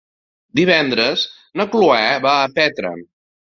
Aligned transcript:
Divendres 0.59 1.27
na 1.63 1.69
Cloè 1.77 2.01
va 2.27 2.35
a 2.47 2.51
Petra. 2.59 2.97